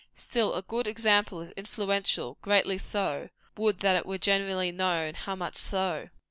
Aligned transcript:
Still, 0.15 0.55
a 0.55 0.63
good 0.63 0.87
example 0.87 1.41
is 1.41 1.51
influential 1.55 2.35
greatly 2.41 2.79
so: 2.79 3.29
would 3.55 3.81
that 3.81 3.95
it 3.95 4.07
were 4.07 4.17
generally 4.17 4.71
known 4.71 5.13
how 5.13 5.35
much 5.35 5.57
so! 5.57 6.09